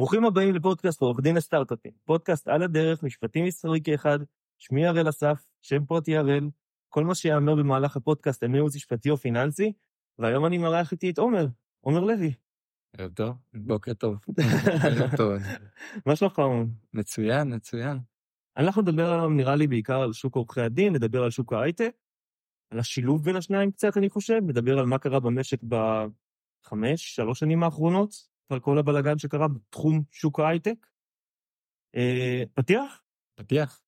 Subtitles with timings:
[0.00, 4.18] ברוכים הבאים לפודקאסט עורך דין הסטארט-אפים, פודקאסט על הדרך, משפטים ישראלי כאחד,
[4.58, 6.50] שמי הראל אסף, שם פרטי הראל,
[6.88, 9.72] כל מה שיאמר במהלך הפודקאסט אינו ייעוץ משפטי או פיננסי,
[10.18, 11.46] והיום אני מארח איתי את עומר,
[11.80, 12.34] עומר לוי.
[12.96, 14.18] ערב טוב, בוקר טוב.
[14.84, 15.32] ערב טוב.
[16.06, 16.64] מה שלומך עומר?
[16.94, 17.98] מצוין, מצוין.
[18.56, 21.92] אנחנו נדבר היום נראה לי בעיקר על שוק עורכי הדין, נדבר על שוק ההייטק,
[22.70, 27.62] על השילוב בין השניים קצת אני חושב, נדבר על מה קרה במשק בחמש, שלוש שנים
[27.62, 30.86] האחרונות, על כל הבלאגן שקרה בתחום שוק ההייטק.
[31.96, 33.02] אה, פתיח?
[33.34, 33.80] פתיח.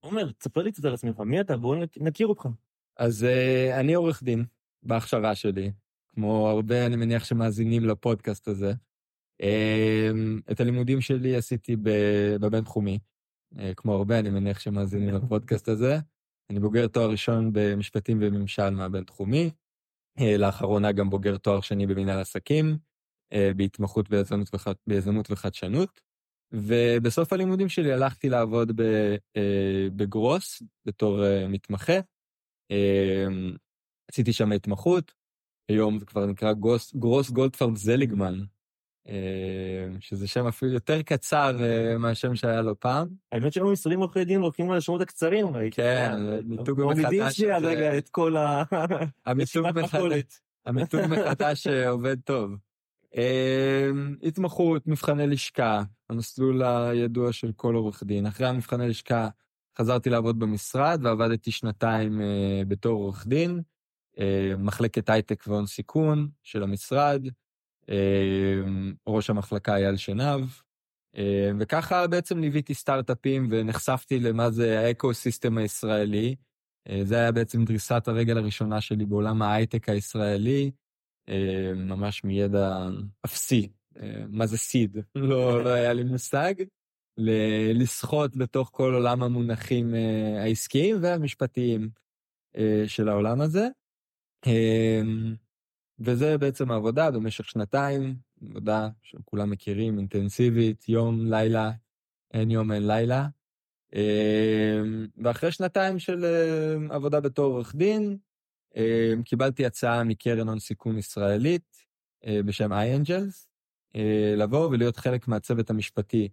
[0.00, 1.56] עומר, תספר לי קצת על עצמך, מי אתה?
[1.56, 2.48] בואו נכיר אותך.
[2.96, 4.44] אז uh, אני עורך דין
[4.82, 5.72] בהכשרה שלי,
[6.16, 8.72] כמו הרבה, אני מניח, שמאזינים לפודקאסט הזה.
[9.42, 11.76] Uh, את הלימודים שלי עשיתי
[12.40, 12.98] בבינתחומי,
[13.54, 15.98] uh, כמו הרבה, אני מניח, שמאזינים לפודקאסט הזה.
[16.50, 19.50] אני בוגר תואר ראשון במשפטים וממשל מהבינתחומי,
[20.18, 22.78] uh, לאחרונה גם בוגר תואר שני במנהל עסקים,
[23.34, 24.66] uh, בהתמחות ביזמות, וח...
[24.86, 26.00] ביזמות וחדשנות.
[26.52, 28.72] ובסוף הלימודים שלי הלכתי לעבוד
[29.96, 31.92] בגרוס בתור מתמחה.
[34.10, 35.12] עשיתי שם התמחות,
[35.68, 38.38] היום זה כבר נקרא גרוס, גרוס גולדפרד זליגמן,
[40.00, 41.56] שזה שם אפילו יותר קצר
[41.98, 43.08] מהשם שהיה לו פעם.
[43.32, 45.46] האמת שהיום משרדים עורכי דין הולכים על השמות הקצרים.
[45.70, 46.12] כן,
[46.44, 46.98] מיתוג מחדש.
[46.98, 48.62] מורידים שנייה רגע את כל ה...
[50.66, 52.50] המיתוג מחדש עובד טוב.
[54.22, 58.26] התמחות, מבחני לשכה, המסלול הידוע של כל עורך דין.
[58.26, 59.28] אחרי המבחני לשכה
[59.78, 62.20] חזרתי לעבוד במשרד ועבדתי שנתיים
[62.68, 63.62] בתור עורך דין,
[64.58, 67.22] מחלקת הייטק והון סיכון של המשרד,
[67.82, 67.88] אה,
[69.06, 70.40] ראש המחלקה אייל שנהב,
[71.16, 71.18] אה,
[71.60, 76.36] וככה בעצם ליוויתי סטארט-אפים ונחשפתי למה זה האקו-סיסטם הישראלי.
[77.02, 80.70] זה היה בעצם דריסת הרגל הראשונה שלי בעולם ההייטק הישראלי,
[81.76, 82.88] ממש מידע
[83.24, 83.68] אפסי
[84.28, 86.54] מה זה seed, לא, לא היה לי מושג,
[87.74, 91.88] לסחוט בתוך כל עולם המונחים אה, העסקיים והמשפטיים
[92.56, 93.68] אה, של העולם הזה.
[94.46, 95.34] אמ,
[95.98, 98.16] וזה בעצם העבודה במשך שנתיים,
[98.50, 101.70] עבודה שכולם מכירים, אינטנסיבית, יום, לילה,
[102.34, 103.26] אין יום, אין לילה.
[103.94, 108.18] אמ, ואחרי שנתיים של אה, עבודה בתור עורך דין,
[108.76, 111.86] אמ, קיבלתי הצעה מקרן הון סיכון ישראלית
[112.44, 113.48] בשם איי-אנג'לס,
[113.96, 116.28] אה, לבוא ולהיות חלק מהצוות המשפטי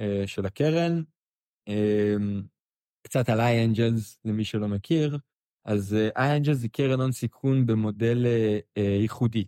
[0.00, 1.02] אה, של הקרן.
[1.68, 2.14] אה,
[3.02, 5.18] קצת על איי-אנג'לס, למי שלא מכיר,
[5.66, 8.26] אז איי-אנג'לס היא קרן הון סיכון במודל
[9.00, 9.44] ייחודי.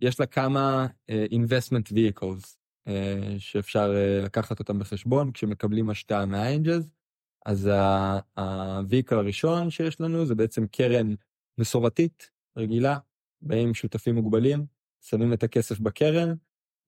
[0.00, 2.56] יש לה כמה investment vehicles
[3.38, 3.92] שאפשר
[4.24, 6.90] לקחת אותם בחשבון כשמקבלים השקעה מהאנג'לס.
[7.46, 11.14] אז ה-vehicle הראשון שיש לנו זה בעצם קרן
[11.58, 12.98] מסורתית, רגילה,
[13.42, 14.66] באים שותפים מוגבלים,
[15.00, 16.34] שמים את הכסף בקרן,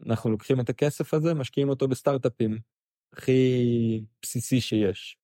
[0.07, 2.59] אנחנו לוקחים את הכסף הזה, משקיעים אותו בסטארט-אפים
[3.13, 5.22] הכי בסיסי שיש.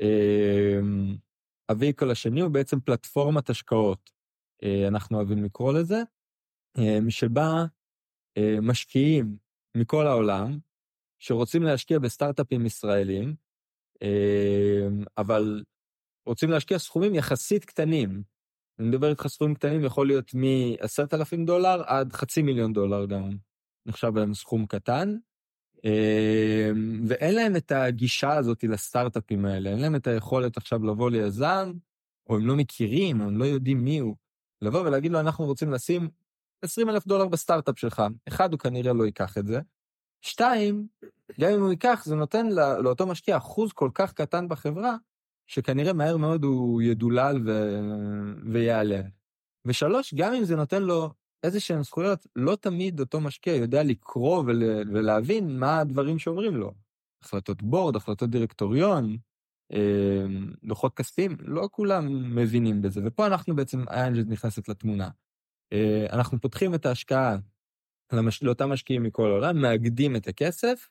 [0.00, 1.16] אמ,
[1.70, 4.10] הוויקול השני הוא בעצם פלטפורמת השקעות,
[4.62, 6.02] אה, אנחנו אוהבים לקרוא לזה,
[6.78, 7.64] אמ, שבה
[8.38, 9.36] אה, משקיעים
[9.76, 10.58] מכל העולם,
[11.18, 13.34] שרוצים להשקיע בסטארט-אפים ישראלים,
[15.18, 15.62] אבל
[16.26, 18.22] רוצים להשקיע סכומים יחסית קטנים,
[18.80, 23.30] אני מדבר איתך סכומים קטנים, יכול להיות מ-10,000 דולר עד חצי מיליון דולר גם,
[23.86, 25.16] נחשב להם סכום קטן.
[25.84, 31.72] אמ, ואין להם את הגישה הזאת לסטארט-אפים האלה, אין להם את היכולת עכשיו לבוא ליזם,
[32.28, 34.16] או הם לא מכירים, או הם לא יודעים מי הוא,
[34.62, 36.08] לבוא ולהגיד לו, אנחנו רוצים לשים
[36.62, 38.02] 20 אלף דולר בסטארט-אפ שלך.
[38.28, 39.60] אחד, הוא כנראה לא ייקח את זה.
[40.20, 40.86] שתיים,
[41.40, 42.46] גם אם הוא ייקח, זה נותן
[42.82, 44.96] לאותו משקיע אחוז כל כך קטן בחברה,
[45.46, 47.80] שכנראה מהר מאוד הוא ידולל ו...
[48.52, 49.04] ויעלם.
[49.64, 51.10] ושלוש, גם אם זה נותן לו
[51.42, 54.62] איזה שהן זכויות, לא תמיד אותו משקיע יודע לקרוא ול...
[54.92, 56.72] ולהבין מה הדברים שאומרים לו.
[57.22, 59.16] החלטות בורד, החלטות דירקטוריון,
[59.72, 60.26] אה,
[60.64, 63.00] דוחות כספיים, לא כולם מבינים בזה.
[63.04, 65.08] ופה אנחנו בעצם, איינג'ד נכנסת לתמונה.
[65.72, 67.36] אה, אנחנו פותחים את ההשקעה
[68.12, 68.42] למש...
[68.42, 70.88] לאותם משקיעים מכל העולם, מאגדים את הכסף,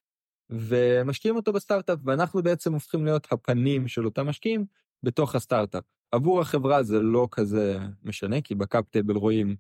[0.50, 4.66] ומשקיעים אותו בסטארט-אפ, ואנחנו בעצם הופכים להיות הפנים של אותם משקיעים
[5.04, 5.84] בתוך הסטארט-אפ.
[6.12, 9.56] עבור החברה זה לא כזה משנה, כי ב cap table רואים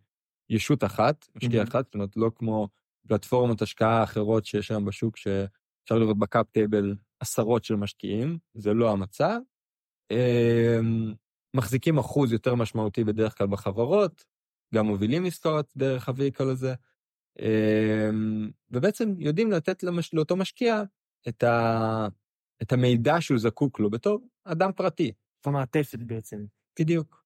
[0.49, 1.67] ישות אחת, משקיע mm-hmm.
[1.67, 2.67] אחת, זאת אומרת, לא כמו
[3.07, 8.73] פלטפורמות השקעה אחרות שיש היום בשוק, שאפשר לראות ב cap table עשרות של משקיעים, זה
[8.73, 9.39] לא המצב.
[10.11, 11.13] אמ,
[11.55, 14.25] מחזיקים אחוז יותר משמעותי בדרך כלל בחברות,
[14.75, 16.73] גם מובילים עסקאות דרך הוויקל הזה.
[17.39, 20.13] אמ, ובעצם יודעים לתת למש...
[20.13, 20.83] לאותו משקיע
[21.27, 22.07] את, ה...
[22.61, 25.11] את המידע שהוא זקוק לו בתור אדם פרטי.
[25.45, 26.45] המעטפת בעצם.
[26.79, 27.18] בדיוק.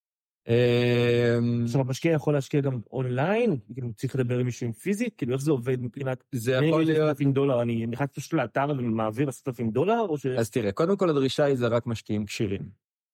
[0.47, 5.33] אמ, עכשיו המשקיע יכול להשקיע גם אונליין, כאילו צריך לדבר עם מישהו עם פיזית, כאילו
[5.33, 6.23] איך זה עובד מבחינת...
[6.31, 7.21] זה יכול להיות...
[7.21, 10.25] דולר, אני נכנס פשוט לאתר ומעביר עשרת אלפים דולר, או ש...
[10.25, 12.61] אז תראה, קודם כל הדרישה היא זה רק משקיעים כשירים.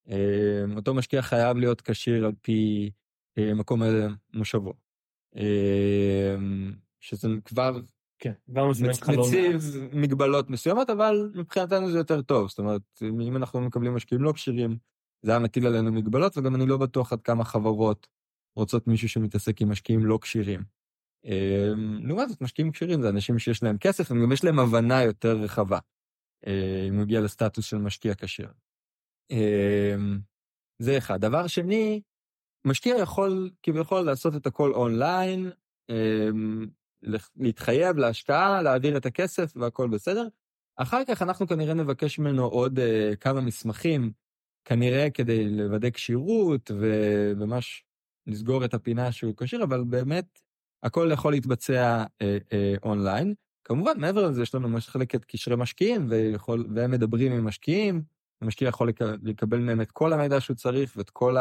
[0.08, 0.16] אמ,
[0.76, 2.92] אותו משקיע חייב להיות כשיר על פי
[3.38, 3.82] אה, מקום
[4.34, 4.74] מושבו.
[5.36, 7.80] אמ, שזה כבר
[8.20, 8.34] כן,
[9.08, 9.62] מציב
[9.94, 12.50] מגבלות מסוימות, אבל מבחינתנו זה יותר טוב.
[12.50, 14.78] זאת אומרת, אם אנחנו מקבלים משקיעים לא כשירים,
[15.22, 18.08] זה היה מטיל עלינו מגבלות, וגם אני לא בטוח עד כמה חברות
[18.56, 20.64] רוצות מישהו שמתעסק עם משקיעים לא כשירים.
[21.26, 25.38] אמ, לעומת זאת, משקיעים כשירים זה אנשים שיש להם כסף, וגם יש להם הבנה יותר
[25.38, 25.80] רחבה,
[26.48, 28.50] אה, אם מגיע לסטטוס של משקיע כשיר.
[29.32, 30.20] אמ,
[30.80, 31.22] זה אחד.
[31.22, 32.02] דבר שני,
[32.66, 35.52] משקיע יכול כביכול לעשות את הכל אונליין,
[35.90, 36.66] אמ,
[37.36, 40.28] להתחייב להשקעה, להעביר את הכסף והכל בסדר.
[40.76, 44.12] אחר כך אנחנו כנראה נבקש ממנו עוד uh, כמה מסמכים,
[44.70, 47.84] כנראה כדי לוודא כשירות וממש
[48.28, 50.40] לסגור את הפינה שהוא כשיר, אבל באמת
[50.84, 53.34] הכל יכול להתבצע uh, uh, אונליין.
[53.64, 58.02] כמובן, מעבר לזה יש לנו מחלקת קשרי משקיעים, ויכול, והם מדברים עם משקיעים,
[58.42, 58.92] המשקיע יכול
[59.24, 61.36] לקבל מהם את כל המידע שהוא צריך ואת כל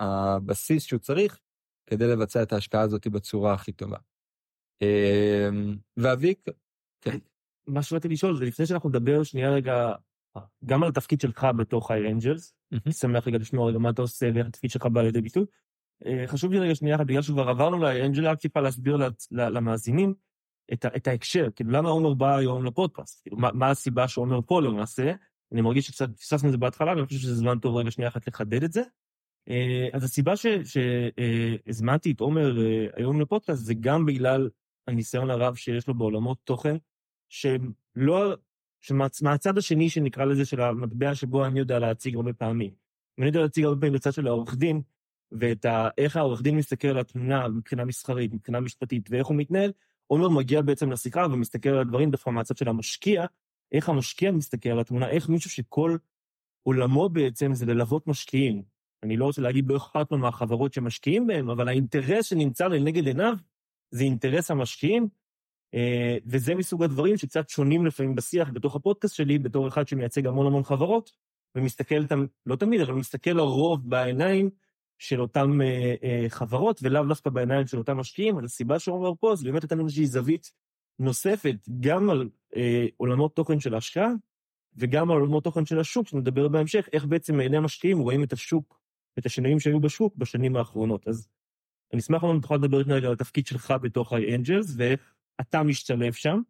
[0.00, 1.40] הבסיס שהוא צריך
[1.86, 3.98] כדי לבצע את ההשקעה הזאת בצורה הכי טובה.
[4.82, 6.38] אמ, ואביק,
[7.00, 7.18] כן.
[7.66, 9.92] מה שבאתי לשאול זה לפני שאנחנו נדבר שנייה רגע
[10.64, 14.46] גם על התפקיד שלך בתוך ה-Angels, אני שמח רגע לשמוע רגע מה אתה עושה ואיך
[14.46, 15.44] התפקיד שלך בא לידי ביטוי.
[16.06, 18.98] אה, חשוב לי רגע שנייה אחת, בגלל שכבר עברנו ל-Angel, רק טיפה להסביר
[19.30, 20.14] למאזינים
[20.72, 24.62] את, את ההקשר, כאילו למה עומר בא היום לפודקאסט, כאילו מה, מה הסיבה שעומר פה
[24.62, 25.12] למעשה,
[25.52, 28.28] אני מרגיש שקצת פספסנו את זה בהתחלה, ואני חושב שזה זמן טוב רגע שנייה אחת
[28.28, 28.82] לחדד את זה.
[29.48, 34.50] אה, אז הסיבה שהזמנתי את עומר אה, היום לפודקאסט זה גם בגלל
[34.88, 36.76] הניסיון הרב שיש לו בעולמות תוכן,
[37.28, 38.34] שהם לא,
[38.80, 42.70] שמהצד השני שנקרא לזה של המטבע שבו אני יודע להציג הרבה פעמים.
[43.18, 44.82] ואני יודע להציג הרבה פעמים בצד של העורך דין,
[45.32, 49.72] ואת ה, איך העורך דין מסתכל על התמונה מבחינה מסחרית, מבחינה משפטית, ואיך הוא מתנהל,
[50.06, 53.24] עומר מגיע בעצם לשיחה ומסתכל על הדברים דווקא מהצד של המשקיע,
[53.72, 55.96] איך המשקיע מסתכל על התמונה, איך מישהו שכל
[56.62, 58.62] עולמו בעצם זה ללוות משקיעים.
[59.02, 63.34] אני לא רוצה להגיד לא אכפת לו מהחברות שמשקיעים בהם, אבל האינטרס שנמצא לנגד עיניו
[63.90, 65.08] זה אינטרס המשקיעים,
[66.26, 70.62] וזה מסוג הדברים שקצת שונים לפעמים בשיח בתוך הפודקאסט שלי, בתור אחד שמייצג המון המון
[70.62, 71.10] חברות,
[71.54, 71.94] ומסתכל,
[72.46, 74.50] לא תמיד, אבל מסתכל לרוב בעיניים
[74.98, 79.12] של אותן אה, אה, חברות, ולאו דווקא בעיניים של אותם משקיעים, אז הסיבה שהוא אומר
[79.20, 80.50] פה, זה באמת נתן איזושהי זווית
[80.98, 82.28] נוספת, גם על
[82.96, 84.10] עולמות תוכן של ההשקעה,
[84.76, 88.80] וגם על עולמות תוכן של השוק, שנדבר בהמשך, איך בעצם מעיני המשקיעים רואים את השוק,
[89.18, 91.08] את השינויים שהיו בשוק בשנים האחרונות.
[91.08, 91.28] אז
[91.92, 96.40] אני אשמח אם תוכל לדבר רגע על התפקיד שלך בתוך ה-Angels, ואיך אתה משתלב שם.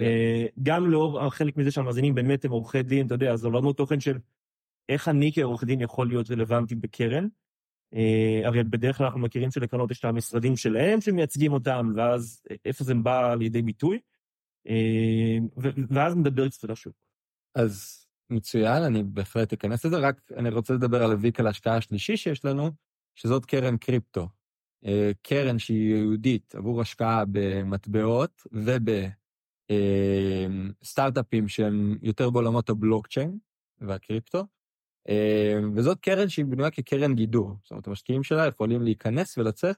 [0.00, 4.00] אה, גם לאור חלק מזה שהמאזינים באמת הם עורכי דין, אתה יודע, זה עולמות תוכן
[4.00, 4.18] של
[4.88, 7.28] איך אני כעורך דין יכול להיות רלוונטי בקרן.
[7.94, 12.84] אה, הרי בדרך כלל אנחנו מכירים שלקרנות יש את המשרדים שלהם שמייצגים אותם, ואז איפה
[12.84, 13.98] זה בא לידי ביטוי.
[14.68, 15.38] אה,
[15.90, 16.96] ואז נדבר קצת על השוק.
[17.54, 22.16] אז מצוין, אני בהחלט אכנס לזה, רק אני רוצה לדבר על הוויק על ההשקעה השלישי
[22.16, 22.70] שיש לנו,
[23.14, 24.28] שזאת קרן קריפטו.
[24.86, 28.42] אה, קרן שהיא יהודית עבור השקעה במטבעות
[29.70, 33.38] ובסטארט-אפים שהם יותר בעולמות הבלוקצ'יין
[33.80, 34.46] והקריפטו,
[35.08, 37.56] אה, וזאת קרן שהיא בנויה כקרן גידור.
[37.62, 39.76] זאת אומרת, המשקיעים שלה יכולים להיכנס ולצאת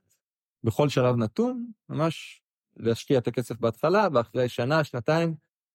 [0.64, 2.42] בכל שלב נתון, ממש
[2.76, 5.34] להשקיע את הכסף בהתחלה, ואחרי שנה, שנתיים,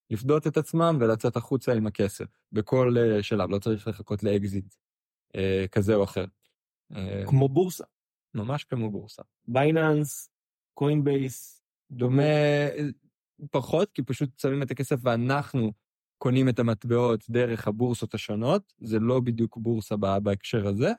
[0.10, 4.76] לפדות את עצמם ולצאת החוצה עם הכסף, בכל אה, שלב, לא צריך לחכות לאקזיט
[5.72, 6.26] כזה או אחר.
[7.28, 7.84] כמו בורסה.
[8.34, 9.22] ממש כמו בורסה.
[9.48, 10.30] Binance,
[10.74, 11.64] Coinbase.
[11.92, 12.24] דומה
[13.52, 15.74] פחות, כי פשוט שמים את הכסף ואנחנו
[16.18, 20.92] קונים את המטבעות דרך הבורסות השונות, זה לא בדיוק בורסה בהקשר הזה.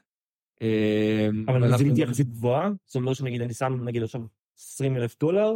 [0.61, 4.21] אמ, אבל נזילית יחסית גבוהה, זאת אומרת שנגיד אני שם נגיד עכשיו
[4.59, 5.55] 20 אלף דולר,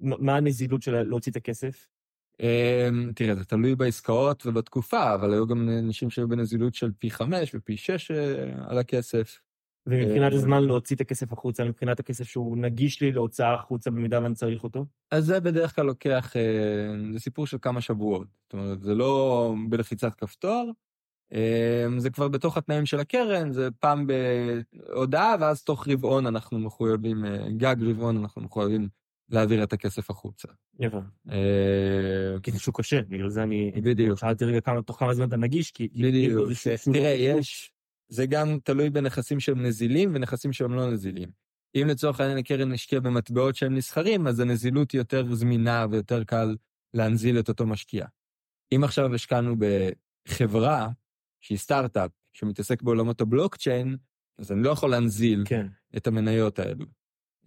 [0.00, 1.86] מה הנזילות של להוציא את הכסף?
[2.40, 7.54] אמ, תראה, זה תלוי בעסקאות ובתקופה, אבל היו גם אנשים שהיו בנזילות של פי 5
[7.54, 9.40] ופי 6 אה, על הכסף.
[9.86, 14.34] ומבחינת הזמן להוציא את הכסף החוצה, מבחינת הכסף שהוא נגיש לי להוצאה החוצה במידה ואני
[14.34, 14.86] צריך אותו?
[15.10, 18.26] אז זה בדרך כלל לוקח, אה, זה סיפור של כמה שבועות.
[18.42, 20.72] זאת אומרת, זה לא בלחיצת כפתור,
[21.32, 27.24] אה, זה כבר בתוך התנאים של הקרן, זה פעם בהודעה, ואז תוך רבעון אנחנו מחויבים,
[27.24, 28.88] אה, גג רבעון אנחנו מחויבים
[29.28, 30.48] להעביר את הכסף החוצה.
[30.80, 31.00] יפה.
[32.42, 33.72] כי זה שוק קשה, בגלל זה אני...
[33.82, 34.18] בדיוק.
[34.18, 35.88] שאלתי רגע כמה, תוך כמה זמן אתה נגיש, כי...
[35.88, 36.48] בדיוק.
[36.92, 37.72] תראה, יש...
[38.10, 41.28] זה גם תלוי בנכסים שהם נזילים ונכסים שהם לא נזילים.
[41.74, 46.56] אם לצורך העניין הקרן השקיע במטבעות שהם נסחרים, אז הנזילות יותר זמינה ויותר קל
[46.94, 48.06] להנזיל את אותו משקיע.
[48.74, 50.88] אם עכשיו השקענו בחברה
[51.40, 53.96] שהיא סטארט-אפ, שמתעסק בעולמות הבלוקצ'יין,
[54.38, 55.66] אז אני לא יכול להנזיל כן.
[55.96, 56.86] את המניות האלו.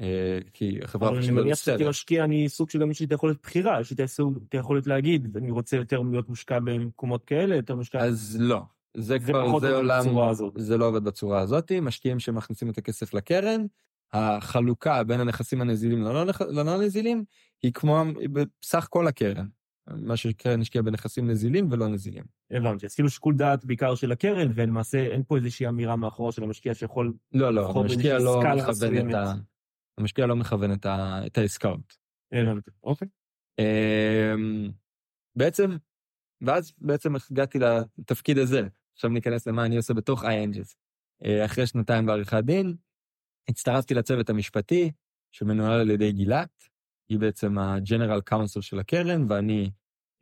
[0.02, 1.32] אה, כי החברה לא בסדר.
[1.32, 4.06] אני מניח שכמשקיע אני סוג של גם יש לי את היכולת בחירה, יש לי
[4.48, 8.00] את היכולת להגיד, אני רוצה יותר להיות מושקע במקומות כאלה, יותר מושקע...
[8.00, 8.62] אז לא.
[8.98, 10.06] זה כבר, זה עולם,
[10.56, 13.66] זה לא עובד בצורה הזאת, משקיעים שמכניסים את הכסף לקרן,
[14.14, 17.24] החלוקה בין הנכסים הנזילים ללא לא נזילים,
[17.64, 19.48] היא כמו בסך כל הקרן.
[19.88, 22.24] מה שקרן השקיע בנכסים נזילים ולא נזילים.
[22.52, 26.44] הבנתי, אז כאילו שיקול דעת בעיקר של הקרן, ולמעשה אין פה איזושהי אמירה מאחורה של
[26.44, 27.14] המשקיע שיכול...
[27.34, 29.34] לא, לא, המשקיע לא מכוון את ה...
[29.98, 31.22] המשקיע לא מכוון את, ה...
[31.26, 31.98] את העסקאות.
[32.32, 33.08] הבנתי, אוקיי.
[33.60, 34.72] אמ,
[35.36, 35.78] בעצם,
[36.42, 38.68] ואז בעצם הגעתי לתפקיד הזה.
[38.94, 40.76] עכשיו ניכנס למה אני עושה בתוך iEngines.
[41.26, 42.76] אה, אחרי שנתיים בעריכת דין,
[43.50, 44.92] הצטרפתי לצוות המשפטי,
[45.32, 46.64] שמנוהל על ידי גילת,
[47.10, 49.72] היא בעצם ה-General Counsel של הקרן, ואני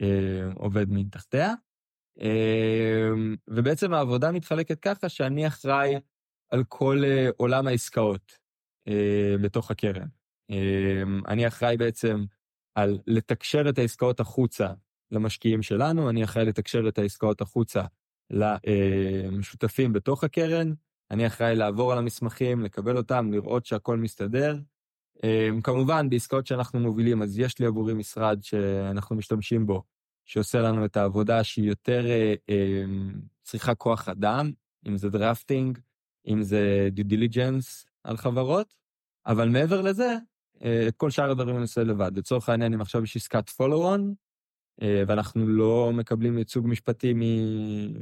[0.01, 1.53] אה, עובד מתחתיה.
[2.21, 3.09] אה,
[3.47, 5.95] ובעצם העבודה מתחלקת ככה שאני אחראי
[6.49, 8.37] על כל אה, עולם העסקאות
[8.87, 10.07] אה, בתוך הקרן.
[10.51, 12.25] אה, אני אחראי בעצם
[12.75, 14.73] על לתקשר את העסקאות החוצה
[15.11, 17.81] למשקיעים שלנו, אני אחראי לתקשר את העסקאות החוצה
[18.31, 20.73] למשותפים בתוך הקרן,
[21.11, 24.59] אני אחראי לעבור על המסמכים, לקבל אותם, לראות שהכל מסתדר.
[25.63, 29.83] כמובן, בעסקאות שאנחנו מובילים, אז יש לי עבורי משרד שאנחנו משתמשים בו,
[30.25, 32.05] שעושה לנו את העבודה שהיא יותר
[33.43, 34.51] צריכה כוח אדם,
[34.87, 35.79] אם זה drafting,
[36.27, 38.73] אם זה due diligence על חברות,
[39.25, 40.17] אבל מעבר לזה,
[40.57, 42.17] את כל שאר הדברים אני עושה לבד.
[42.17, 44.13] לצורך העניין, אם עכשיו יש עסקת follow-on, אה,
[44.81, 47.13] ואנחנו לא מקבלים ייצוג משפטי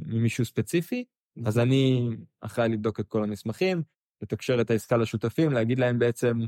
[0.06, 1.04] ממישהו ספציפי,
[1.44, 2.08] אז אני
[2.40, 3.82] אחראי לבדוק את כל המסמכים,
[4.22, 6.40] לתקשר את העסקה לשותפים, להגיד להם בעצם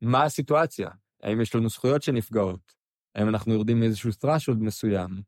[0.00, 0.90] מה הסיטואציה,
[1.22, 2.74] האם יש לנו זכויות שנפגעות,
[3.14, 5.22] האם אנחנו יורדים מאיזשהו threshold מסוים,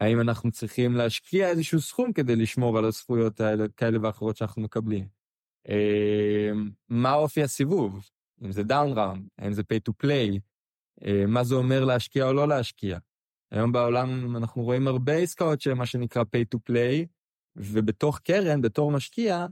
[0.00, 5.08] האם אנחנו צריכים להשקיע איזשהו סכום כדי לשמור על הזכויות האלה, כאלה ואחרות שאנחנו מקבלים.
[5.68, 6.50] אה,
[6.88, 8.10] מה אופי הסיבוב,
[8.44, 10.38] אם זה down round, האם זה pay to play,
[11.06, 12.98] אה, מה זה אומר להשקיע או לא להשקיע.
[13.50, 17.06] היום בעולם אנחנו רואים הרבה עסקאות שהן מה שנקרא pay to play,
[17.56, 19.46] ובתוך קרן, בתור משקיע,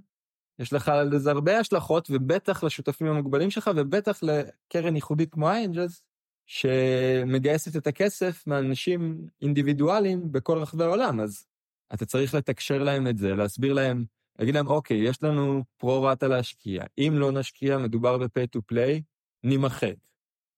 [0.59, 6.03] יש לך לזה הרבה השלכות, ובטח לשותפים המוגבלים שלך, ובטח לקרן ייחודית כמו איינג'ס,
[6.47, 11.21] שמגייסת את הכסף מאנשים אינדיבידואליים בכל רחבי העולם.
[11.21, 11.47] אז
[11.95, 14.05] אתה צריך לתקשר להם את זה, להסביר להם,
[14.39, 19.03] להגיד להם, אוקיי, יש לנו פרו-רטה להשקיע, אם לא נשקיע, מדובר ב-pay to play,
[19.45, 19.95] נימחק.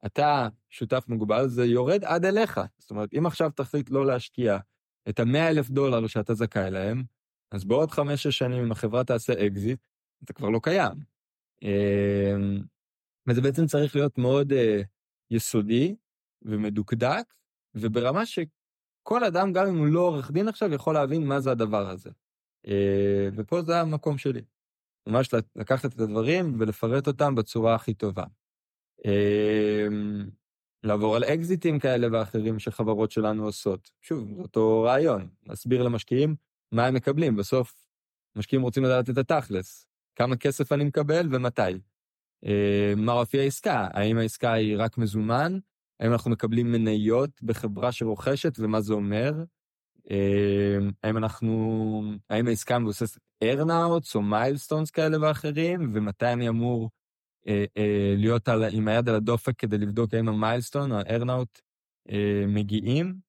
[0.07, 2.61] אתה שותף מוגבל, זה יורד עד אליך.
[2.79, 4.59] זאת אומרת, אם עכשיו תחליט לא להשקיע
[5.09, 7.05] את ה-100 אלף דולר שאתה זכאי להם,
[7.50, 9.81] אז בעוד חמש-שש שנים, אם החברה תעשה אקזיט,
[10.25, 10.93] אתה כבר לא קיים.
[11.62, 12.62] אמ,
[13.29, 14.57] וזה בעצם צריך להיות מאוד uh,
[15.31, 15.97] יסודי
[16.43, 17.35] ומדוקדק,
[17.75, 21.91] וברמה שכל אדם, גם אם הוא לא עורך דין עכשיו, יכול להבין מה זה הדבר
[21.91, 22.11] הזה.
[22.67, 22.71] Uh,
[23.37, 24.43] ופה זה המקום שלי.
[25.09, 28.25] ממש לקחת את הדברים ולפרט אותם בצורה הכי טובה.
[29.07, 30.27] אמ,
[30.83, 33.91] לעבור על אקזיטים כאלה ואחרים שחברות שלנו עושות.
[34.03, 36.37] שוב, אותו רעיון, להסביר למשקיעים
[36.73, 37.37] מה הם מקבלים.
[37.37, 37.87] בסוף,
[38.37, 41.63] משקיעים רוצים לדעת את התכלס, כמה כסף אני מקבל ומתי.
[42.45, 42.51] אמ,
[42.97, 43.89] מה אופי העסקה?
[43.93, 45.59] האם העסקה היא רק מזומן?
[46.01, 49.33] האם אנחנו מקבלים מניות בחברה שרוכשת ומה זה אומר?
[50.11, 56.91] אמ, האם אנחנו, האם העסקה מבוססת earnouts או milestones כאלה ואחרים, ומתי אני אמור
[58.17, 61.61] להיות על, עם היד על הדופק כדי לבדוק האם ה milestone או ה earnout
[62.11, 63.21] אה, מגיעים.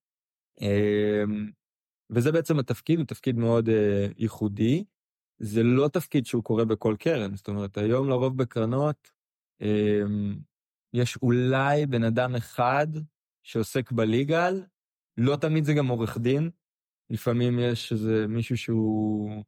[0.61, 1.23] אה,
[2.09, 4.83] וזה בעצם התפקיד, הוא תפקיד מאוד אה, ייחודי.
[5.39, 9.11] זה לא תפקיד שהוא קורה בכל קרן, זאת אומרת, היום לרוב בקרנות
[9.61, 10.01] אה,
[10.93, 12.87] יש אולי בן אדם אחד
[13.43, 14.63] שעוסק ב legal,
[15.17, 16.49] לא תמיד זה גם עורך דין,
[17.09, 19.43] לפעמים יש איזה מישהו שהוא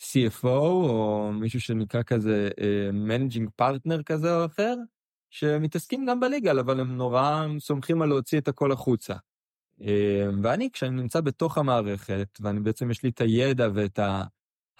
[0.00, 2.48] CFO, או מישהו שנקרא כזה
[2.92, 4.74] managing uh, partner כזה או אחר,
[5.30, 9.14] שמתעסקים גם בליגל, אבל הם נורא סומכים על להוציא את הכל החוצה.
[9.80, 9.84] Uh,
[10.42, 13.98] ואני, כשאני נמצא בתוך המערכת, ואני בעצם יש לי את הידע ואת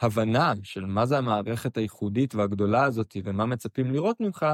[0.01, 4.47] ההבנה של מה זה המערכת הייחודית והגדולה הזאת, ומה מצפים לראות ממך,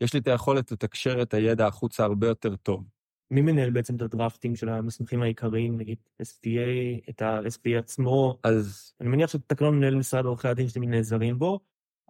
[0.00, 2.84] יש לי את היכולת לתקשר את הידע החוצה הרבה יותר טוב.
[3.30, 8.38] מי מנהל בעצם את הדרפטינג של המסמכים העיקריים, נגיד SPA, את ה-SPA עצמו?
[8.44, 11.60] אז אני מניח שאתה לא מנהל משרד עורכי הדין שאתם נעזרים בו,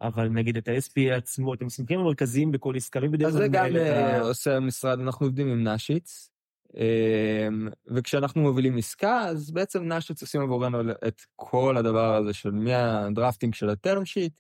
[0.00, 3.82] אבל נגיד את ה-SPA עצמו, את המסמכים המרכזיים בכל עסקה, מי בדרך כלל מנהל את
[3.82, 3.96] ה...
[3.96, 6.30] אז זה גם עושה המשרד, אנחנו עובדים עם נאשיץ,
[6.76, 12.71] אמ, וכשאנחנו מובילים עסקה, אז בעצם נאשיץ עושים עבורנו את כל הדבר הזה של מה
[12.71, 14.32] drafting של ה term sheet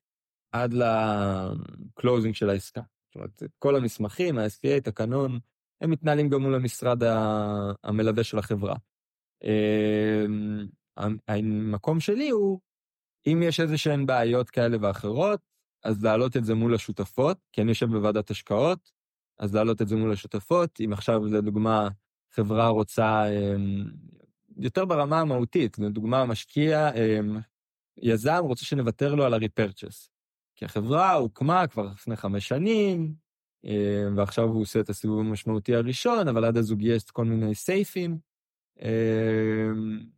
[0.52, 2.80] עד ל closing של העסקה.
[3.08, 5.38] זאת אומרת, כל המסמכים, ה-SPA, תקנון,
[5.80, 7.02] הם מתנהלים גם מול המשרד
[7.84, 8.74] המלווה של החברה.
[9.44, 10.66] אמ,
[11.28, 12.60] המקום שלי הוא,
[13.26, 15.40] אם יש איזה שהן בעיות כאלה ואחרות,
[15.84, 18.90] אז להעלות את זה מול השותפות, כי אני יושב בוועדת השקעות,
[19.38, 20.80] אז להעלות את זה מול השותפות.
[20.84, 21.88] אם עכשיו, לדוגמה,
[22.32, 23.84] חברה רוצה, אמ,
[24.56, 27.38] יותר ברמה המהותית, לדוגמה, משקיע, אמ,
[27.96, 30.08] יזם רוצה שנוותר לו על ה-repurchase.
[30.54, 33.14] כי החברה הוקמה כבר לפני חמש שנים,
[34.16, 38.18] ועכשיו הוא עושה את הסיבוב המשמעותי הראשון, אבל עד אז הוא גייס כל מיני סייפים,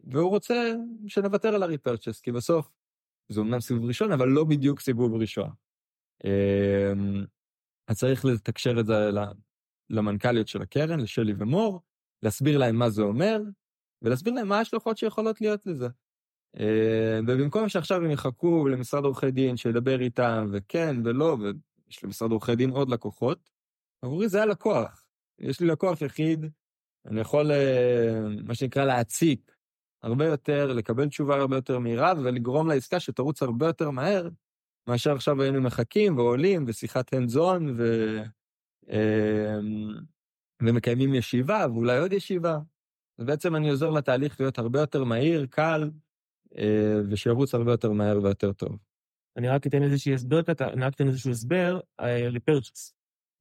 [0.04, 0.72] והוא רוצה
[1.06, 2.70] שנוותר על ה-repurchase, כי בסוף
[3.28, 5.50] זה אומנם סיבוב ראשון, אבל לא בדיוק סיבוב ראשון.
[6.24, 7.24] אמ,
[7.88, 9.10] אז צריך לתקשר את זה
[9.90, 11.80] למנכ"ליות של הקרן, לשלי ומור,
[12.22, 13.40] להסביר להם מה זה אומר,
[14.02, 15.88] ולהסביר להם מה ההשלכות שיכולות להיות לזה.
[16.56, 21.36] אמ, ובמקום שעכשיו הם יחכו למשרד עורכי דין שידבר איתם, וכן ולא,
[21.92, 23.50] ויש למשרד עורכי דין עוד לקוחות,
[24.02, 25.06] עבורי זה הלקוח.
[25.38, 26.46] יש לי לקוח יחיד,
[27.06, 29.56] אני יכול, אה, מה שנקרא, להציק
[30.02, 34.28] הרבה יותר, לקבל תשובה הרבה יותר מהירה ולגרום לעסקה שתרוץ הרבה יותר מהר,
[34.86, 38.16] מאשר עכשיו היינו מחכים ועולים ושיחת hands on ו...
[38.88, 39.94] אמ,
[40.62, 42.58] ומקיימים ישיבה ואולי עוד ישיבה.
[43.18, 45.90] ובעצם אני עוזר לתהליך להיות הרבה יותר מהיר, קל,
[46.58, 48.78] אה, ושירוץ הרבה יותר מהר ויותר טוב.
[49.36, 51.80] אני רק אתן איזשהו הסבר, אני רק אתן איזשהו הסבר
[52.30, 52.94] לפרצ'ס.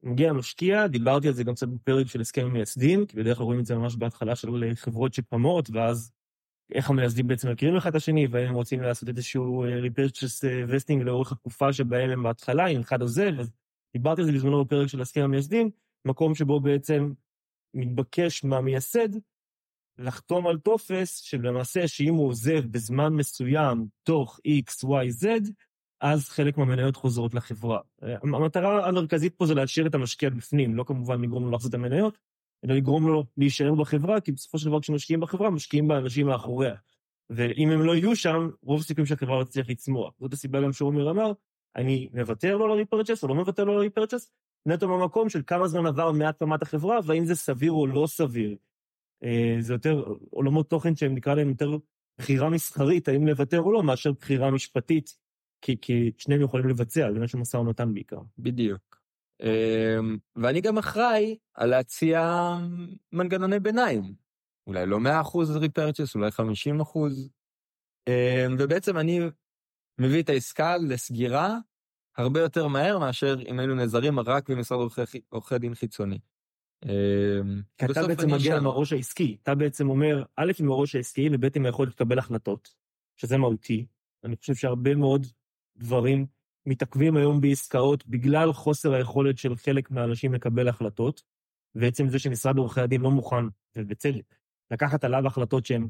[0.03, 3.59] מגיע משקיע, דיברתי על זה גם קצת בפרק של הסכם מייסדים, כי בדרך כלל רואים
[3.59, 6.11] את זה ממש בהתחלה של חברות שקמות, ואז
[6.73, 11.31] איך המייסדים בעצם מכירים אחד את השני, והם רוצים לעשות איזשהו אה, repurchase vesting לאורך
[11.31, 13.51] התקופה שבהם הם בהתחלה, אם אחד עוזב, אז
[13.93, 15.69] דיברתי על זה בזמנו בפרק של הסכם המייסדים,
[16.05, 17.13] מקום שבו בעצם
[17.73, 19.09] מתבקש מהמייסד
[19.97, 25.51] לחתום על טופס שלמעשה שאם הוא עוזב בזמן מסוים תוך x, y, z,
[26.01, 27.79] אז חלק מהמניות חוזרות לחברה.
[28.03, 31.73] אה, המטרה המרכזית פה זה להשאיר את המשקיע בפנים, לא כמובן לגרום לו להחזיר את
[31.73, 32.17] המניות,
[32.65, 36.75] אלא לגרום לו להישאר בחברה, כי בסופו של דבר כשמשקיעים בחברה, משקיעים באנשים מאחוריה.
[37.29, 40.13] ואם הם לא יהיו שם, רוב הסיכויים שהחברה לא תצליח לצמוח.
[40.19, 41.31] זאת הסיבה גם שעומר אמר,
[41.75, 44.31] אני מוותר לו על הריפרצ'ס או לא מוותר לו על הריפרצ'ס,
[44.65, 48.55] נטו במקום של כמה זמן עבר מהקמת החברה, והאם זה סביר או לא סביר.
[49.23, 51.77] אה, זה יותר עולמות תוכן שהם נקרא להם יותר
[52.17, 55.17] בחירה מסחרית, האם לוותר או לא, מאשר בחירה משפטית,
[55.61, 58.19] כי, כי שניהם יכולים לבצע, זה עניין של משא ומתן בעיקר.
[58.37, 59.01] בדיוק.
[59.41, 62.49] אמ, ואני גם אחראי על להציע
[63.11, 64.13] מנגנוני ביניים.
[64.67, 67.31] אולי לא 100% ריפרצ'ס, אולי 50%.
[68.07, 69.19] אמ, ובעצם אני
[69.99, 71.57] מביא את העסקה לסגירה
[72.17, 74.79] הרבה יותר מהר מאשר אם היינו נעזרים רק במשרד
[75.29, 76.19] עורכי דין חיצוני.
[76.85, 81.29] אמ, כי אתה בעצם מגיע עם הראש העסקי, אתה בעצם אומר, א', עם הראש העסקי,
[81.31, 82.73] וב', עם היכולת לקבל החלטות,
[83.17, 83.85] שזה מהותי.
[84.23, 85.27] אני חושב שהרבה מאוד
[85.81, 86.25] דברים
[86.65, 91.21] מתעכבים היום בעסקאות בגלל חוסר היכולת של חלק מהאנשים לקבל החלטות,
[91.75, 94.35] ועצם זה שמשרד עורכי הדין לא מוכן, ובצדק,
[94.71, 95.87] לקחת עליו החלטות שהן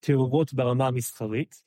[0.00, 1.62] טהורות ברמה המסחרית,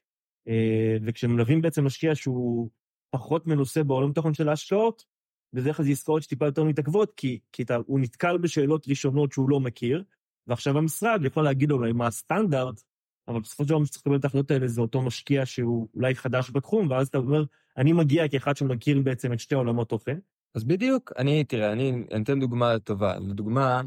[0.47, 2.69] אה, וכשמלווים בעצם משקיע שהוא
[3.09, 5.05] פחות מנוסה בעולם תוכן של ההשקעות,
[5.53, 9.59] בדרך כלל זה עסקאות שטיפה יותר מתעכבות, כי, כי הוא נתקל בשאלות ראשונות שהוא לא
[9.59, 10.03] מכיר,
[10.47, 12.83] ועכשיו המשרד יכול להגיד לו אולי מה הסטנדרט,
[13.27, 16.15] אבל בסופו של דבר מי שצריך לקבל את ההחלטות האלה זה אותו משקיע שהוא אולי
[16.15, 17.43] חדש בתחום, ואז אתה אומר,
[17.77, 20.17] אני מגיע כאחד שמכיר בעצם את שתי עולמות תוכן.
[20.55, 23.19] אז בדיוק, אני, תראה, אני, אתן דוגמה טובה.
[23.19, 23.81] לדוגמה,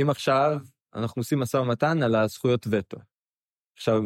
[0.00, 0.58] אם עכשיו
[0.94, 2.96] אנחנו עושים משא ומתן על הזכויות וטו.
[3.76, 4.02] עכשיו,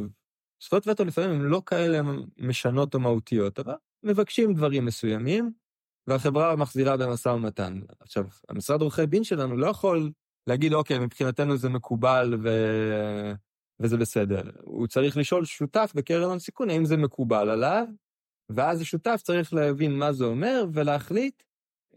[0.62, 2.01] זכויות וטו לפעמים הן לא כאלה
[2.38, 5.53] משנות או מהותיות, אבל מבקשים דברים מסוימים,
[6.07, 7.81] והחברה מחזירה במשא ומתן.
[8.01, 10.12] עכשיו, המשרד עורכי דין שלנו לא יכול
[10.46, 12.48] להגיד, אוקיי, מבחינתנו זה מקובל ו...
[13.81, 14.43] וזה בסדר.
[14.61, 17.87] הוא צריך לשאול שותף בקרן הון סיכון האם זה מקובל עליו,
[18.49, 21.43] ואז השותף צריך להבין מה זה אומר ולהחליט,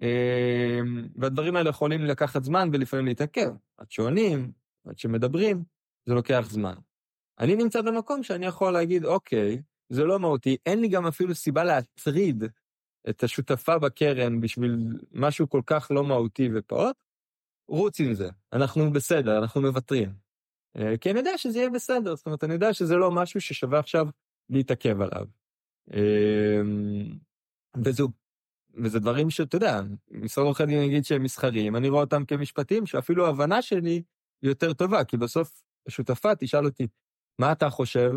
[0.01, 3.51] אמ, והדברים האלה יכולים לקחת זמן ולפעמים להתעכב.
[3.77, 4.51] עד שעונים,
[4.87, 5.63] עד שמדברים,
[6.05, 6.75] זה לוקח זמן.
[7.39, 11.63] אני נמצא במקום שאני יכול להגיד, אוקיי, זה לא מהותי, אין לי גם אפילו סיבה
[11.63, 12.43] להטריד
[13.09, 14.77] את השותפה בקרן בשביל
[15.11, 16.95] משהו כל כך לא מהותי ופעוט,
[17.67, 20.24] רוץ עם זה, אנחנו בסדר, אנחנו מוותרים.
[20.77, 23.79] אה, כי אני יודע שזה יהיה בסדר, זאת אומרת, אני יודע שזה לא משהו ששווה
[23.79, 24.07] עכשיו
[24.49, 25.25] להתעכב עליו.
[25.93, 27.17] אמ,
[27.85, 28.07] וזו,
[28.73, 33.25] וזה דברים שאתה יודע, משרד עורכי דין יגיד שהם מסחריים, אני רואה אותם כמשפטים שאפילו
[33.25, 34.03] ההבנה שלי
[34.43, 36.87] יותר טובה, כי בסוף השותפה תשאל אותי,
[37.39, 38.11] מה אתה חושב?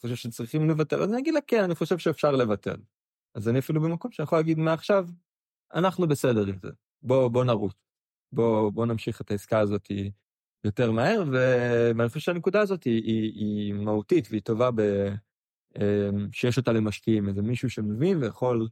[0.00, 1.02] חושב שצריכים לוותר?
[1.02, 2.74] אז אני אגיד לה, כן, אני חושב שאפשר לוותר.
[3.34, 5.06] אז אני אפילו במקום שאני יכול להגיד מעכשיו,
[5.74, 6.68] אנחנו בסדר עם זה,
[7.02, 7.74] בוא, בוא נרוץ.
[8.32, 9.90] בוא, בוא נמשיך את העסקה הזאת
[10.68, 14.80] יותר מהר, ואני חושב שהנקודה הזאת היא, היא, היא מהותית והיא טובה ב...
[15.78, 18.68] אמ, שיש אותה למשקיעים, איזה מישהו שמבין ויכול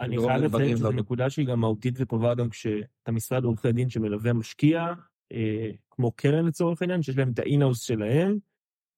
[0.00, 4.32] אני חייב לציין שזו נקודה שהיא גם מהותית וטובה גם כשאתה משרד עורכי דין שמלווה
[4.32, 4.86] משקיע,
[5.32, 8.38] אה, כמו קרן לצורך העניין, שיש להם את האינהאוס שלהם,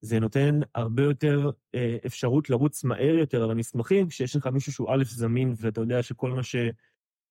[0.01, 4.89] זה נותן הרבה יותר אה, אפשרות לרוץ מהר יותר על המסמכים, כשיש לך מישהו שהוא
[4.91, 6.43] א' זמין ואתה יודע שכל מה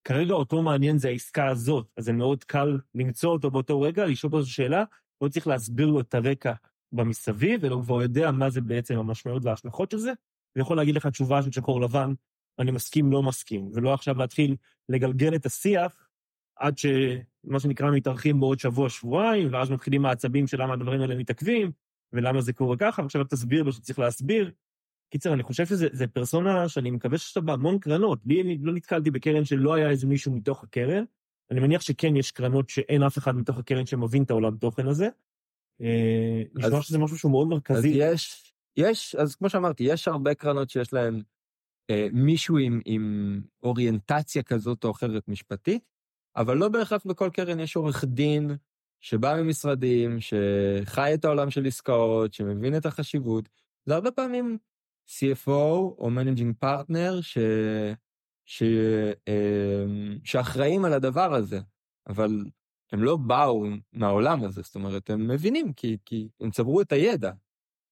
[0.02, 4.34] שכרגע אותו מעניין זה העסקה הזאת, אז זה מאוד קל למצוא אותו באותו רגע, לשאול
[4.34, 4.84] אותו שאלה,
[5.22, 6.54] לא צריך להסביר לו את הרקע
[6.92, 10.12] במסביב, אלא כבר יודע מה זה בעצם המשמעויות וההשלכות של זה,
[10.56, 12.14] ויכול להגיד לך תשובה של שחור לבן,
[12.60, 14.56] אני מסכים, לא מסכים, ולא עכשיו להתחיל
[14.90, 16.08] לגלגל את השיח
[16.56, 21.72] עד שמה שנקרא מתארחים בעוד שבוע, שבועיים, ואז מתחילים העצבים של למה הדברים האלה מתעכבים,
[22.14, 24.52] ולמה זה קורה ככה, ועכשיו תסביר לו שצריך להסביר.
[25.12, 28.20] קיצר, אני חושב שזה פרסונה שאני מקווה שיש לה בהמון קרנות.
[28.26, 31.04] לי אני לא נתקלתי בקרן שלא היה איזה מישהו מתוך הקרן.
[31.52, 35.08] אני מניח שכן יש קרנות שאין אף אחד מתוך הקרן שמבין את העולם תוכן הזה.
[35.82, 37.90] אה, נשמע אז- שזה משהו שהוא מאוד אז מרכזי.
[37.96, 41.22] יש, יש, אז כמו שאמרתי, יש הרבה קרנות שיש להן
[41.90, 45.84] אה, מישהו עם, עם אוריינטציה כזאת או אחרת משפטית,
[46.36, 48.52] אבל לא בהכרח בכל קרן יש עורך דין
[49.02, 53.50] שבא ממשרדים, שחי את העולם של עסקאות, שמבין את החשיבות.
[53.86, 54.58] זה הרבה פעמים
[55.08, 55.48] CFO
[55.98, 57.38] או Managing Partner ש,
[58.46, 58.64] ש,
[59.28, 59.86] אה,
[60.24, 61.60] שאחראים על הדבר הזה,
[62.08, 62.46] אבל
[62.92, 67.32] הם לא באו מהעולם הזה, זאת אומרת, הם מבינים כי, כי הם צברו את הידע,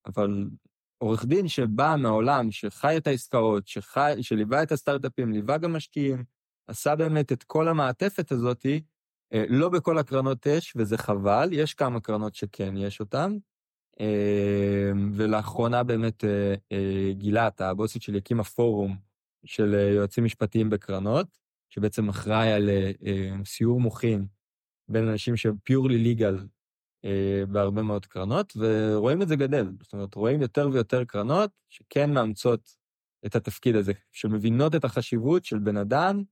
[0.06, 0.50] אבל
[0.98, 6.24] עורך דין שבא מהעולם, שחי את העסקאות, שחי, שליווה את הסטארט-אפים, ליווה גם משקיעים,
[6.68, 8.82] עשה באמת את כל המעטפת הזאתי,
[9.34, 13.38] אה, לא בכל הקרנות יש, וזה חבל, יש כמה קרנות שכן יש אותן.
[14.02, 18.98] אה, ולאחרונה באמת אה, אה, גילת, הבוסית שלי, הקימה פורום
[19.46, 21.28] של אה, יועצים משפטיים בקרנות,
[21.70, 22.70] שבעצם אחראי על
[23.46, 24.26] סיור מוחין
[24.88, 26.38] בין אנשים שהם פיורלי ליגל
[27.50, 29.72] בהרבה מאוד קרנות, ורואים את זה גדל.
[29.84, 32.76] זאת אומרת, רואים יותר ויותר קרנות שכן מאמצות
[33.26, 36.24] את התפקיד הזה, שמבינות את החשיבות של בן אדם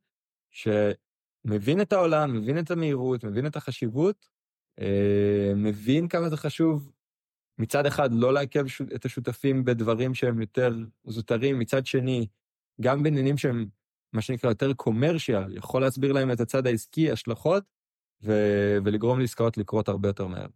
[0.52, 4.30] שמבין את העולם, מבין את המהירות, מבין את החשיבות,
[5.56, 6.92] מבין כמה זה חשוב
[7.60, 8.66] מצד אחד לא לעכב
[8.96, 12.28] את השותפים בדברים שהם יותר זוטרים, מצד שני,
[12.82, 13.66] גם בעניינים שהם
[14.14, 17.64] מה שנקרא יותר קומרשיאל, יכול להסביר להם את הצד העסקי, השלכות,
[18.24, 20.48] ו- ולגרום לעסקאות לקרות הרבה יותר מהר.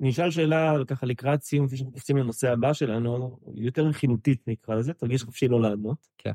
[0.00, 4.74] אני אשאל שאלה ככה לקראת סיום, לפני שאנחנו נכנסים לנושא הבא שלנו, יותר רכילותית נקרא
[4.74, 6.06] לזה, תרגיש חופשי לא לענות.
[6.18, 6.32] כן.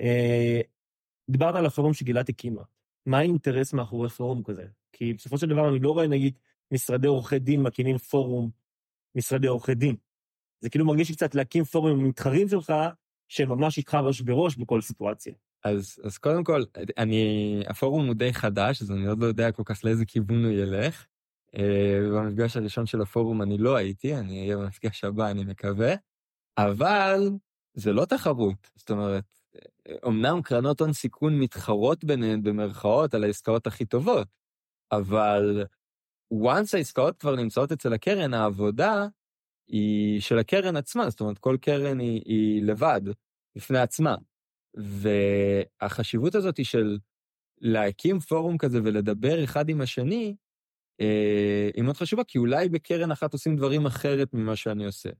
[0.00, 0.60] אה,
[1.30, 2.62] דיברת על הפורום שגילת הקימה.
[3.06, 4.64] מה האינטרס מאחורי פורום כזה?
[4.92, 6.38] כי בסופו של דבר אני לא רואה נגיד
[6.72, 8.50] משרדי עורכי דין מקימים פורום
[9.14, 9.96] משרדי עורכי דין.
[10.60, 12.72] זה כאילו מרגיש לי קצת להקים פורום עם מתחרים שלך,
[13.28, 15.34] שממש איתך ראש בראש בכל סיטואציה.
[15.64, 16.62] אז, אז קודם כל,
[16.98, 20.52] אני, הפורום הוא די חדש, אז אני עוד לא יודע כל כך לאיזה כיוון הוא
[20.52, 21.06] ילך.
[21.56, 25.94] אה, במפגש הראשון של הפורום אני לא הייתי, אני אהיה במפגש הבא, אני מקווה.
[26.58, 27.30] אבל
[27.74, 29.24] זה לא תחרות, זאת אומרת,
[30.06, 34.28] אמנם קרנות הון סיכון מתחרות ביניהן במרכאות על העסקאות הכי טובות,
[34.92, 35.64] אבל
[36.32, 39.06] once העסקאות כבר נמצאות אצל הקרן, העבודה
[39.68, 43.00] היא של הקרן עצמה, זאת אומרת, כל קרן היא, היא לבד,
[43.56, 44.14] בפני עצמה.
[44.74, 46.98] והחשיבות הזאת היא של
[47.60, 50.36] להקים פורום כזה ולדבר אחד עם השני,
[51.00, 55.10] אה, היא מאוד חשובה, כי אולי בקרן אחת עושים דברים אחרת ממה שאני עושה.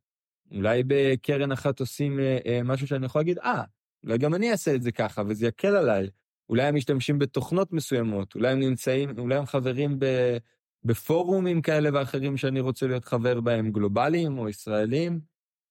[0.55, 3.64] אולי בקרן אחת עושים אה, אה, משהו שאני יכול להגיד, אה,
[4.05, 6.09] אולי גם אני אעשה את זה ככה, וזה יקל עליי.
[6.48, 10.07] אולי הם משתמשים בתוכנות מסוימות, אולי הם נמצאים, אולי הם חברים ב,
[10.85, 15.21] בפורומים כאלה ואחרים שאני רוצה להיות חבר בהם, גלובליים או ישראלים.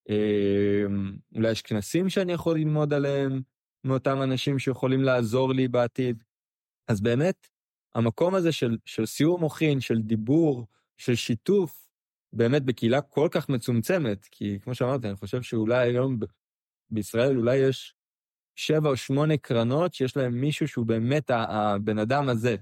[0.10, 0.84] אה,
[1.36, 3.42] אולי יש כנסים שאני יכול ללמוד עליהם
[3.84, 6.24] מאותם אנשים שיכולים לעזור לי בעתיד.
[6.88, 7.48] אז באמת,
[7.96, 11.88] המקום הזה של, של סיור מוחין, של דיבור, של שיתוף,
[12.34, 16.20] באמת בקהילה כל כך מצומצמת, כי כמו שאמרתי, אני חושב שאולי היום
[16.90, 17.96] בישראל אולי יש
[18.56, 22.56] שבע או שמונה קרנות שיש להם מישהו שהוא באמת הבן אדם הזה.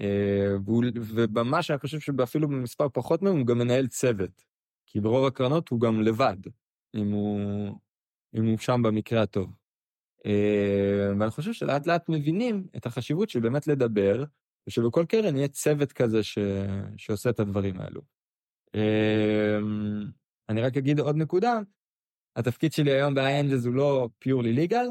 [0.00, 4.44] אה, והוא- וממש אני חושב שאפילו במספר פחות מהם הוא גם מנהל צוות.
[4.86, 6.36] כי ברוב הקרנות הוא גם לבד,
[6.94, 7.40] אם הוא,
[8.34, 9.50] אם הוא שם במקרה הטוב.
[10.26, 14.24] אה, ואני חושב שלאט לאט מבינים את החשיבות של באמת לדבר,
[14.66, 16.38] ושבכל קרן יהיה צוות כזה ש...
[16.96, 18.00] שעושה את הדברים האלו.
[18.74, 19.58] אה,
[20.48, 21.58] אני רק אגיד עוד נקודה,
[22.36, 24.86] התפקיד שלי היום ב-iAngels הוא לא פיורלי ליגל,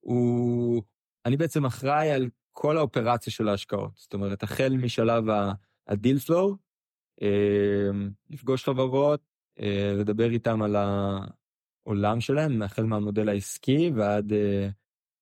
[0.00, 0.82] הוא...
[1.26, 3.92] אני בעצם אחראי על כל האופרציה של ההשקעות.
[3.96, 5.24] זאת אומרת, החל משלב
[5.86, 6.56] ה deal flow,
[8.30, 9.20] לפגוש חברות,
[9.60, 14.68] אה, לדבר איתם על העולם שלהם, החל מהמודל העסקי ועד אה,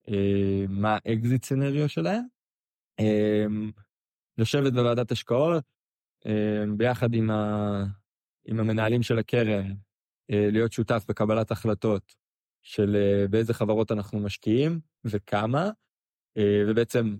[0.09, 2.25] אה, מה ה exit scenario שלהם.
[3.01, 3.47] אה,
[4.39, 5.65] לשבת בוועדת השקעות,
[6.27, 7.85] אה, ביחד עם, ה,
[8.45, 9.75] עם המנהלים של הקרן,
[10.31, 12.15] להיות שותף בקבלת החלטות
[12.63, 12.97] של
[13.31, 15.71] באיזה חברות אנחנו משקיעים וכמה,
[16.69, 17.17] ובעצם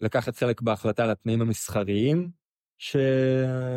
[0.00, 2.30] לקחת חלק בהחלטה על התנאים המסחריים
[2.78, 2.96] ש...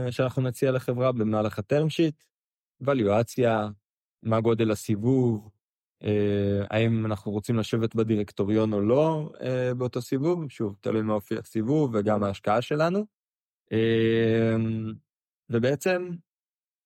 [0.10, 2.24] שאנחנו נציע לחברה במהלך הטרם שיט,
[2.82, 3.70] ואליואציה,
[4.24, 5.50] מה גודל הסיבוב,
[6.04, 11.38] אה, האם אנחנו רוצים לשבת בדירקטוריון או לא אה, באותו סיבוב, שוב, תלוי מה אופי
[11.38, 13.06] הסיבוב וגם ההשקעה שלנו.
[13.72, 14.56] אה,
[15.50, 16.10] ובעצם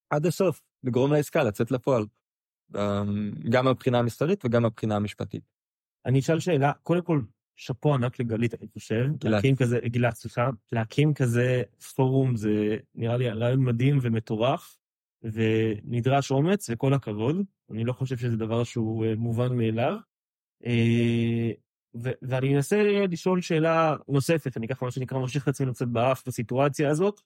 [0.10, 2.06] עד הסוף לגרום לעסקה לצאת לפועל,
[3.50, 5.44] גם מבחינה המסחרית וגם מבחינה המשפטית.
[6.06, 7.22] אני אשאל שאלה, קודם כל,
[7.56, 9.06] שאפו ענק לגלית, אני חושב.
[9.18, 9.24] גלת.
[9.24, 10.50] להקים כזה, גלעד, סליחה.
[10.72, 11.64] להקים כזה
[11.96, 14.78] פורום זה נראה לי רעיון מדהים ומטורף,
[15.24, 17.36] ונדרש אומץ וכל הכבוד.
[17.72, 19.98] אני לא חושב שזה דבר שהוא אה, מובן מאליו.
[20.66, 21.52] אה,
[22.22, 26.90] ואני אנסה לשאול שאלה נוספת, אני ככה מה שנקרא מושך את עצמי לצאת באף בסיטואציה
[26.90, 27.22] הזאת.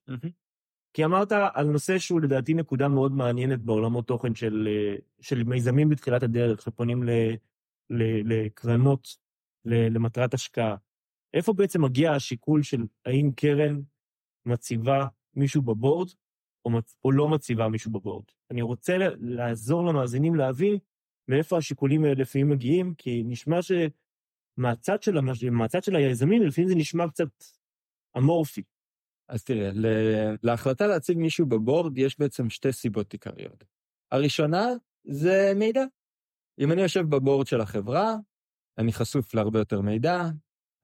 [0.93, 5.89] כי אמרת על נושא שהוא לדעתי נקודה מאוד מעניינת בעולמות תוכן של, אה, של מיזמים
[5.89, 7.03] בתחילת הדרך, שפונים
[8.25, 9.17] לקרנות
[9.65, 10.75] למטרת השקעה.
[11.33, 13.81] איפה בעצם מגיע השיקול של האם קרן
[14.45, 16.09] מציבה מישהו בבורד
[16.65, 16.95] או, מצ...
[17.03, 18.25] או לא מציבה מישהו בבורד?
[18.51, 20.77] אני רוצה לעזור למאזינים להבין
[21.27, 25.45] מאיפה השיקולים האלה לפעמים מגיעים, כי נשמע שמהצד של, המש...
[25.81, 27.29] של היזמים לפעמים זה נשמע קצת
[28.17, 28.63] אמורפי.
[29.29, 29.71] אז תראה,
[30.43, 33.63] להחלטה להציג מישהו בבורד יש בעצם שתי סיבות עיקריות.
[34.11, 34.65] הראשונה
[35.03, 35.83] זה מידע.
[36.59, 38.15] אם אני יושב בבורד של החברה,
[38.79, 40.23] אני חשוף להרבה יותר מידע,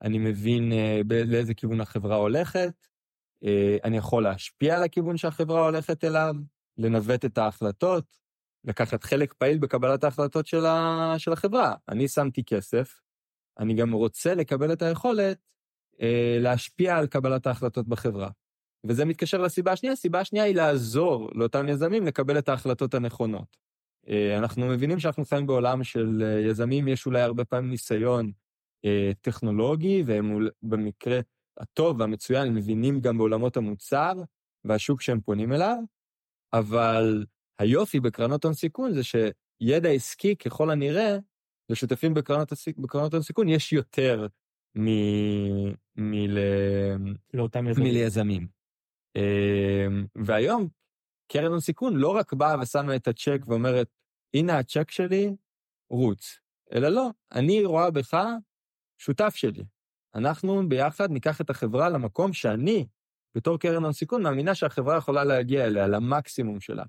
[0.02, 2.88] אני מבין uh, לאיזה כיוון החברה הולכת,
[3.44, 3.48] uh,
[3.84, 6.36] אני יכול להשפיע על הכיוון שהחברה הולכת אליו,
[6.78, 8.06] לנווט את ההחלטות,
[8.64, 11.14] לקחת חלק פעיל בקבלת ההחלטות של, ה...
[11.18, 11.76] של החברה.
[11.90, 13.00] אני שמתי כסף,
[13.60, 15.38] אני גם רוצה לקבל את היכולת
[15.94, 16.00] uh,
[16.40, 18.30] להשפיע על קבלת ההחלטות בחברה.
[18.88, 23.65] וזה מתקשר לסיבה השנייה, הסיבה השנייה היא לעזור לאותם יזמים לקבל את ההחלטות הנכונות.
[24.10, 28.32] אה, אנחנו מבינים שאנחנו חיים בעולם של אה, יזמים, יש אולי הרבה פעמים ניסיון
[28.86, 31.20] אה, טכנולוגי, והם במקרה
[31.58, 34.14] הטוב והמצוין, הם מבינים גם בעולמות המוצר
[34.66, 35.78] והשוק שהם פונים אליו,
[36.54, 37.26] אבל
[37.60, 41.18] היופי בקרנות הון סיכון זה שידע עסקי ככל הנראה,
[41.70, 44.28] לשותפים בקרנות, בקרנות הון סיכון יש יותר
[44.78, 44.88] מ...
[45.96, 46.14] מ...
[47.68, 47.88] יזמים.
[47.88, 48.48] מליזמים.
[50.16, 50.68] והיום
[51.28, 53.88] קרן הון סיכון לא רק באה ושמה את הצ'ק ואומרת,
[54.34, 55.36] הנה הצ'ק שלי,
[55.90, 56.40] רוץ.
[56.74, 58.18] אלא לא, אני רואה בך
[58.98, 59.64] שותף שלי.
[60.16, 62.86] אנחנו ביחד ניקח את החברה למקום שאני,
[63.36, 66.84] בתור קרן הון סיכון, מאמינה שהחברה יכולה להגיע אליה, למקסימום שלה.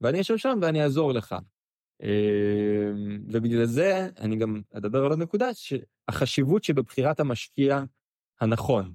[0.00, 1.34] ואני אשב שם ואני אעזור לך.
[2.02, 7.82] אמ, ובגלל זה אני גם אדבר על עוד נקודה, שהחשיבות שבבחירת המשקיע
[8.40, 8.94] הנכון.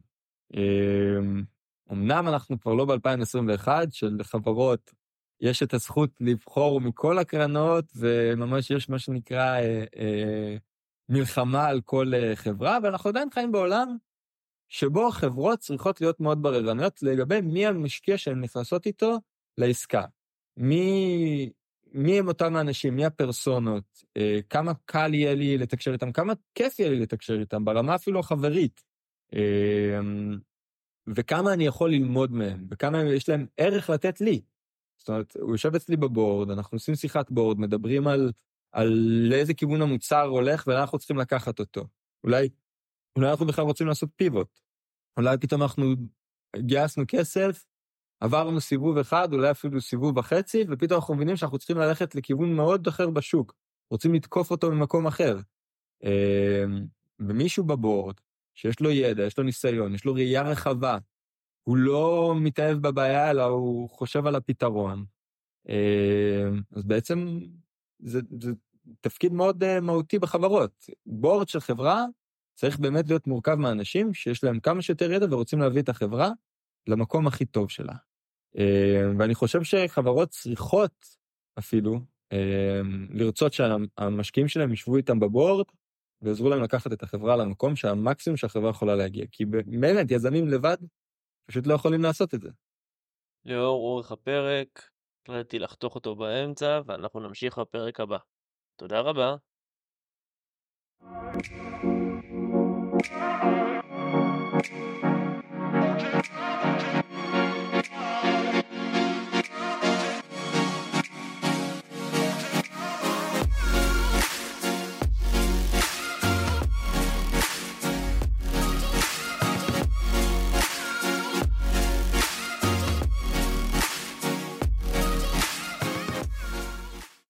[1.92, 4.92] אמ, אמנם אנחנו כבר לא ב-2021 של חברות,
[5.42, 10.56] יש את הזכות לבחור מכל הקרנות, וממש יש מה שנקרא אה, אה,
[11.10, 13.98] מלחמה על כל אה, חברה, ואנחנו עדיין חיים בעולם
[14.70, 19.18] שבו חברות צריכות להיות מאוד בררניות לגבי מי המשקיע שהן נכנסות איתו
[19.58, 20.06] לעסקה.
[20.58, 21.50] מי,
[21.92, 23.84] מי הם אותם האנשים, מי הפרסונות,
[24.18, 28.20] אה, כמה קל יהיה לי לתקשר איתם, כמה כיף יהיה לי לתקשר איתם, ברמה אפילו
[28.20, 28.82] החברית.
[29.34, 30.00] אה,
[31.10, 34.42] וכמה אני יכול ללמוד מהם, וכמה יש להם ערך לתת לי.
[34.98, 38.32] זאת אומרת, הוא יושב אצלי בבורד, אנחנו עושים שיחת בורד, מדברים על,
[38.72, 38.88] על
[39.30, 41.88] לאיזה כיוון המוצר הולך ולאן אנחנו צריכים לקחת אותו.
[42.24, 42.50] אולי,
[43.16, 44.60] אולי אנחנו בכלל רוצים לעשות פיבוט.
[45.18, 45.86] אולי פתאום אנחנו
[46.58, 47.66] גייסנו כסף,
[48.20, 52.88] עברנו סיבוב אחד, אולי אפילו סיבוב וחצי, ופתאום אנחנו מבינים שאנחנו צריכים ללכת לכיוון מאוד
[52.88, 53.54] אחר בשוק.
[53.92, 55.38] רוצים לתקוף אותו ממקום אחר.
[56.04, 56.86] אמ,
[57.20, 58.16] ומישהו בבורד,
[58.56, 60.98] שיש לו ידע, יש לו ניסיון, יש לו ראייה רחבה,
[61.64, 65.06] הוא לא מתאהב בבעיה, אלא הוא חושב על הפתרון.
[65.70, 67.40] אמ, אז בעצם
[68.00, 68.52] זה, זה
[69.02, 70.86] תפקיד מאוד אה, מהותי בחברות.
[71.06, 72.06] בורד של חברה
[72.56, 76.30] צריך באמת להיות מורכב מאנשים שיש להם כמה שיותר ידע ורוצים להביא את החברה
[76.88, 77.94] למקום הכי טוב שלה.
[78.56, 81.06] אמ, ואני חושב שחברות צריכות
[81.60, 82.00] אפילו
[83.10, 85.66] לרצות שהמשקיעים שלהם ישבו איתם בבורד
[86.22, 89.26] ויעזרו להם לקחת את החברה למקום שהמקסימום שהחברה יכולה להגיע.
[89.32, 90.78] כי באמת, יזמים לבד
[91.46, 92.50] פשוט לא יכולים לעשות את זה.
[93.46, 94.90] לאור אורך הפרק,
[95.24, 98.18] החלטתי לחתוך אותו באמצע, ואנחנו נמשיך בפרק הבא.
[98.76, 99.36] תודה רבה.